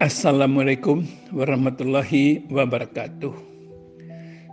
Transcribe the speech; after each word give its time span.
Assalamualaikum 0.00 1.04
warahmatullahi 1.28 2.48
wabarakatuh. 2.48 3.36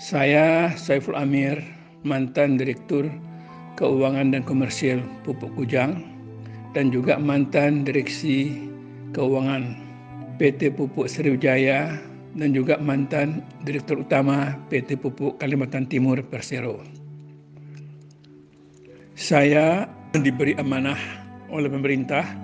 Saya 0.00 0.72
Saiful 0.72 1.12
Amir, 1.20 1.60
mantan 2.00 2.56
Direktur 2.56 3.12
Keuangan 3.76 4.32
dan 4.32 4.40
Komersial 4.48 5.04
Pupuk 5.20 5.52
Kujang 5.52 6.00
dan 6.72 6.88
juga 6.88 7.20
mantan 7.20 7.84
Direksi 7.84 8.56
Keuangan 9.12 9.76
PT 10.40 10.72
Pupuk 10.80 11.12
Sriwijaya 11.12 11.92
dan 12.40 12.56
juga 12.56 12.80
mantan 12.80 13.44
Direktur 13.68 14.00
Utama 14.00 14.56
PT 14.72 14.96
Pupuk 14.96 15.36
Kalimantan 15.44 15.84
Timur 15.92 16.24
Persero. 16.24 16.80
Saya 19.12 19.84
diberi 20.16 20.56
amanah 20.56 20.96
oleh 21.52 21.68
pemerintah 21.68 22.43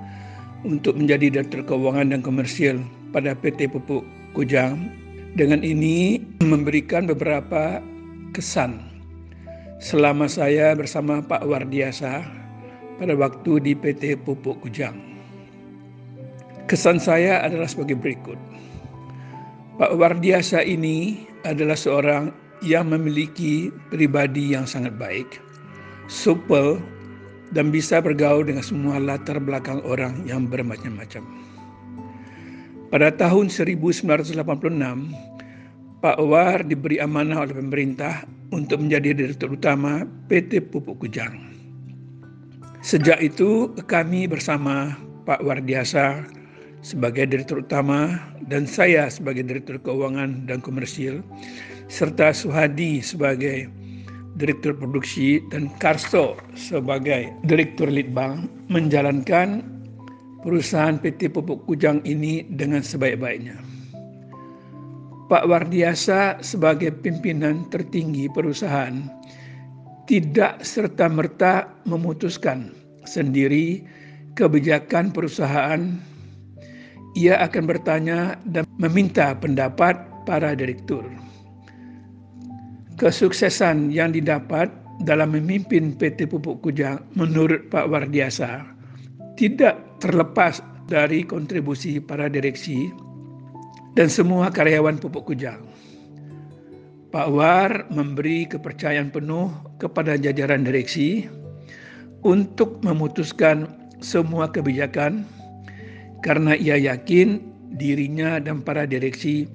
untuk 0.65 0.97
menjadi 0.97 1.33
Direktur 1.33 1.65
Keuangan 1.65 2.13
dan 2.13 2.21
Komersial 2.21 2.83
pada 3.15 3.33
PT 3.33 3.71
Pupuk 3.73 4.05
Kujang. 4.37 4.93
Dengan 5.31 5.63
ini 5.63 6.19
memberikan 6.43 7.07
beberapa 7.07 7.79
kesan 8.35 8.83
selama 9.79 10.27
saya 10.27 10.75
bersama 10.75 11.23
Pak 11.23 11.47
Wardiasa 11.47 12.27
pada 12.99 13.15
waktu 13.15 13.63
di 13.63 13.73
PT 13.79 14.19
Pupuk 14.27 14.59
Kujang. 14.67 14.99
Kesan 16.67 16.99
saya 16.99 17.43
adalah 17.47 17.67
sebagai 17.71 17.95
berikut. 17.99 18.37
Pak 19.81 19.97
Wardiasa 19.97 20.61
ini 20.67 21.25
adalah 21.49 21.79
seorang 21.79 22.35
yang 22.61 22.93
memiliki 22.93 23.73
pribadi 23.89 24.53
yang 24.53 24.69
sangat 24.69 24.93
baik, 25.01 25.41
supel, 26.13 26.77
dan 27.51 27.75
bisa 27.75 27.99
bergaul 27.99 28.47
dengan 28.47 28.63
semua 28.63 28.99
latar 29.03 29.39
belakang 29.43 29.83
orang 29.83 30.23
yang 30.27 30.47
bermacam-macam. 30.47 31.23
Pada 32.91 33.15
tahun 33.15 33.47
1986, 33.51 34.35
Pak 36.03 36.19
War 36.27 36.59
diberi 36.67 36.99
amanah 36.99 37.47
oleh 37.47 37.55
pemerintah 37.55 38.27
untuk 38.51 38.83
menjadi 38.83 39.15
direktur 39.15 39.55
utama 39.55 40.03
PT 40.27 40.59
Pupuk 40.75 40.99
Kujang. 40.99 41.39
Sejak 42.83 43.21
itu 43.21 43.71
kami 43.87 44.27
bersama 44.27 44.97
Pak 45.29 45.45
Wardiasa 45.45 46.25
sebagai 46.81 47.29
direktur 47.29 47.61
utama 47.61 48.17
dan 48.49 48.65
saya 48.65 49.07
sebagai 49.13 49.45
direktur 49.45 49.77
keuangan 49.79 50.49
dan 50.49 50.65
komersil 50.65 51.21
serta 51.93 52.33
Suhadi 52.33 53.05
sebagai 53.05 53.69
Direktur 54.41 54.73
Produksi, 54.73 55.45
dan 55.53 55.69
Karso 55.77 56.41
sebagai 56.57 57.29
Direktur 57.45 57.93
Litbang 57.93 58.49
menjalankan 58.73 59.61
perusahaan 60.41 60.97
PT 60.97 61.29
Pupuk 61.29 61.69
Kujang 61.69 62.01
ini 62.09 62.49
dengan 62.49 62.81
sebaik-baiknya. 62.81 63.61
Pak 65.29 65.47
Wardiasa 65.47 66.43
sebagai 66.43 66.91
pimpinan 66.91 67.69
tertinggi 67.71 68.27
perusahaan 68.33 69.07
tidak 70.11 70.59
serta-merta 70.67 71.71
memutuskan 71.87 72.75
sendiri 73.07 73.85
kebijakan 74.35 75.15
perusahaan. 75.15 76.01
Ia 77.15 77.47
akan 77.47 77.65
bertanya 77.69 78.35
dan 78.49 78.67
meminta 78.81 79.37
pendapat 79.39 79.99
para 80.27 80.55
direktur 80.59 81.07
kesuksesan 83.01 83.89
yang 83.89 84.13
didapat 84.13 84.69
dalam 85.09 85.33
memimpin 85.33 85.97
PT 85.97 86.29
Pupuk 86.29 86.61
Kujang 86.61 87.01
menurut 87.17 87.73
Pak 87.73 87.89
Wardiasa 87.89 88.61
tidak 89.41 89.81
terlepas 90.05 90.61
dari 90.85 91.25
kontribusi 91.25 91.97
para 91.97 92.29
direksi 92.29 92.93
dan 93.97 94.13
semua 94.13 94.53
karyawan 94.53 95.01
Pupuk 95.01 95.33
Kujang. 95.33 95.65
Pak 97.09 97.29
War 97.33 97.89
memberi 97.89 98.45
kepercayaan 98.45 99.09
penuh 99.09 99.49
kepada 99.81 100.21
jajaran 100.21 100.69
direksi 100.69 101.25
untuk 102.21 102.85
memutuskan 102.85 103.65
semua 104.05 104.53
kebijakan 104.53 105.25
karena 106.21 106.53
ia 106.53 106.77
yakin 106.77 107.41
dirinya 107.81 108.37
dan 108.37 108.61
para 108.61 108.85
direksi 108.85 109.49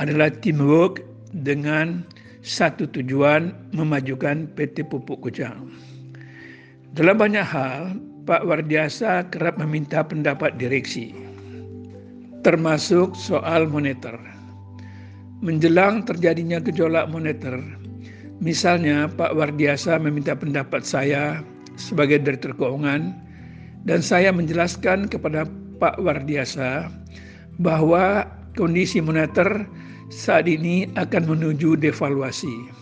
adalah 0.00 0.32
teamwork 0.32 1.04
dengan 1.44 2.08
satu 2.46 2.86
tujuan 2.94 3.50
memajukan 3.74 4.46
PT 4.54 4.86
Pupuk 4.86 5.18
Kujang. 5.26 5.66
Dalam 6.94 7.18
banyak 7.18 7.42
hal, 7.42 7.98
Pak 8.22 8.46
Wardiasa 8.46 9.26
kerap 9.34 9.58
meminta 9.58 10.06
pendapat 10.06 10.54
direksi, 10.54 11.10
termasuk 12.46 13.18
soal 13.18 13.66
moneter. 13.66 14.14
Menjelang 15.42 16.06
terjadinya 16.06 16.62
gejolak 16.62 17.10
moneter, 17.10 17.58
misalnya 18.38 19.10
Pak 19.10 19.34
Wardiasa 19.34 19.98
meminta 19.98 20.38
pendapat 20.38 20.86
saya 20.86 21.42
sebagai 21.74 22.22
Direktur 22.22 22.54
Keuangan 22.54 23.10
dan 23.90 24.00
saya 24.00 24.30
menjelaskan 24.30 25.10
kepada 25.10 25.50
Pak 25.82 25.98
Wardiasa 25.98 26.88
bahwa 27.58 28.24
kondisi 28.56 28.98
moneter 28.98 29.68
saat 30.08 30.48
ini 30.48 30.88
akan 30.96 31.28
menuju 31.28 31.78
devaluasi. 31.78 32.72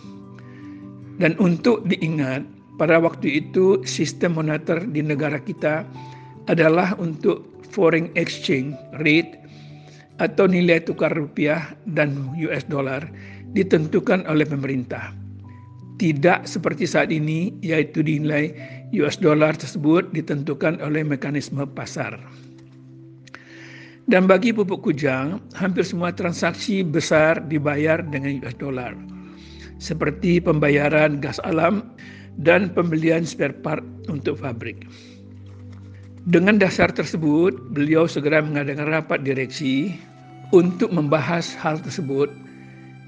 Dan 1.19 1.35
untuk 1.39 1.83
diingat, 1.87 2.43
pada 2.75 2.99
waktu 2.99 3.43
itu 3.43 3.79
sistem 3.87 4.35
moneter 4.35 4.83
di 4.83 4.99
negara 4.99 5.39
kita 5.39 5.87
adalah 6.51 6.95
untuk 6.99 7.47
foreign 7.71 8.11
exchange 8.19 8.75
rate 9.03 9.39
atau 10.19 10.47
nilai 10.47 10.79
tukar 10.83 11.11
rupiah 11.11 11.75
dan 11.91 12.31
US 12.39 12.63
dollar 12.67 13.03
ditentukan 13.55 14.27
oleh 14.27 14.47
pemerintah. 14.47 15.11
Tidak 15.95 16.43
seperti 16.43 16.83
saat 16.83 17.07
ini 17.11 17.55
yaitu 17.63 18.03
nilai 18.03 18.51
US 18.99 19.15
dollar 19.15 19.55
tersebut 19.55 20.11
ditentukan 20.11 20.83
oleh 20.83 21.07
mekanisme 21.07 21.63
pasar. 21.71 22.19
Dan 24.05 24.29
bagi 24.29 24.53
pupuk 24.53 24.85
kujang, 24.85 25.41
hampir 25.57 25.81
semua 25.81 26.13
transaksi 26.13 26.85
besar 26.85 27.41
dibayar 27.49 28.05
dengan 28.05 28.37
US 28.45 28.53
dollar. 28.61 28.93
Seperti 29.81 30.37
pembayaran 30.37 31.17
gas 31.17 31.41
alam 31.41 31.89
dan 32.37 32.69
pembelian 32.69 33.25
spare 33.25 33.57
part 33.65 33.81
untuk 34.05 34.37
pabrik. 34.45 34.85
Dengan 36.29 36.61
dasar 36.61 36.93
tersebut, 36.93 37.73
beliau 37.73 38.05
segera 38.05 38.45
mengadakan 38.45 38.93
rapat 38.93 39.25
direksi 39.25 39.97
untuk 40.53 40.93
membahas 40.93 41.57
hal 41.57 41.81
tersebut 41.81 42.29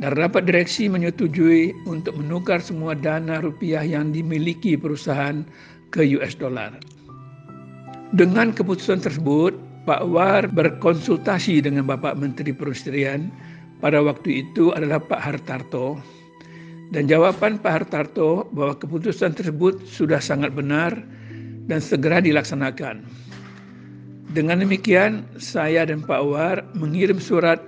dan 0.02 0.18
rapat 0.18 0.46
direksi 0.50 0.90
menyetujui 0.90 1.74
untuk 1.90 2.18
menukar 2.18 2.58
semua 2.62 2.94
dana 2.98 3.42
rupiah 3.42 3.82
yang 3.86 4.14
dimiliki 4.14 4.78
perusahaan 4.78 5.46
ke 5.94 6.06
US 6.18 6.38
dollar. 6.38 6.74
Dengan 8.14 8.54
keputusan 8.54 9.02
tersebut, 9.02 9.67
Pak 9.88 10.04
War 10.12 10.44
berkonsultasi 10.52 11.64
dengan 11.64 11.88
Bapak 11.88 12.20
Menteri 12.20 12.52
Perindustrian 12.52 13.32
pada 13.80 14.04
waktu 14.04 14.44
itu 14.44 14.76
adalah 14.76 15.00
Pak 15.00 15.16
Hartarto 15.16 15.96
dan 16.92 17.08
jawaban 17.08 17.56
Pak 17.56 17.72
Hartarto 17.72 18.52
bahwa 18.52 18.76
keputusan 18.76 19.40
tersebut 19.40 19.80
sudah 19.88 20.20
sangat 20.20 20.52
benar 20.52 20.92
dan 21.72 21.80
segera 21.80 22.20
dilaksanakan. 22.20 23.08
Dengan 24.36 24.60
demikian, 24.60 25.24
saya 25.40 25.88
dan 25.88 26.04
Pak 26.04 26.20
War 26.20 26.60
mengirim 26.76 27.24
surat 27.24 27.64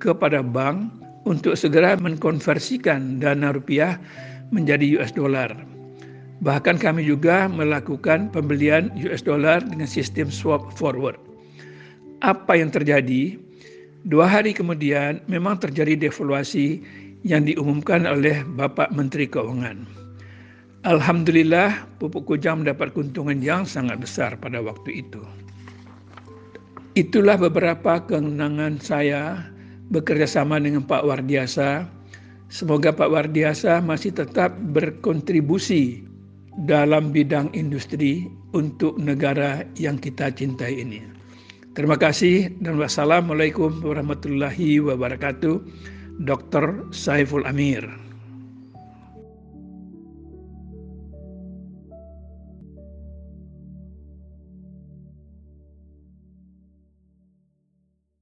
kepada 0.00 0.40
bank 0.40 0.88
untuk 1.28 1.52
segera 1.52 2.00
mengkonversikan 2.00 3.20
dana 3.20 3.52
rupiah 3.52 4.00
menjadi 4.56 4.96
US 4.96 5.12
dollar. 5.12 5.52
Bahkan 6.40 6.80
kami 6.80 7.04
juga 7.04 7.44
melakukan 7.44 8.32
pembelian 8.32 8.88
US 9.04 9.20
dollar 9.20 9.60
dengan 9.60 9.84
sistem 9.84 10.32
swap 10.32 10.72
forward 10.72 11.27
apa 12.22 12.58
yang 12.58 12.70
terjadi? 12.74 13.38
Dua 14.06 14.26
hari 14.30 14.54
kemudian 14.54 15.20
memang 15.26 15.58
terjadi 15.58 16.08
devaluasi 16.08 16.80
yang 17.26 17.46
diumumkan 17.46 18.06
oleh 18.06 18.46
Bapak 18.54 18.94
Menteri 18.94 19.26
Keuangan. 19.26 19.84
Alhamdulillah 20.86 21.90
pupuk 21.98 22.24
kujang 22.30 22.62
mendapat 22.62 22.94
keuntungan 22.94 23.42
yang 23.42 23.66
sangat 23.66 23.98
besar 23.98 24.38
pada 24.38 24.62
waktu 24.62 25.02
itu. 25.02 25.20
Itulah 26.94 27.38
beberapa 27.38 28.02
kemenangan 28.06 28.78
saya 28.78 29.42
bekerja 29.90 30.26
sama 30.26 30.62
dengan 30.62 30.86
Pak 30.86 31.02
Wardiasa. 31.02 31.86
Semoga 32.48 32.94
Pak 32.94 33.10
Wardiasa 33.10 33.82
masih 33.82 34.14
tetap 34.14 34.54
berkontribusi 34.72 36.06
dalam 36.64 37.10
bidang 37.10 37.52
industri 37.52 38.26
untuk 38.54 38.96
negara 38.96 39.66
yang 39.76 40.00
kita 40.00 40.32
cintai 40.32 40.80
ini. 40.80 41.17
Terima 41.78 41.94
kasih 41.94 42.58
dan 42.58 42.74
wassalamualaikum 42.74 43.70
warahmatullahi 43.86 44.82
wabarakatuh. 44.82 45.62
Dr. 46.26 46.90
Saiful 46.90 47.46
Amir. 47.46 48.07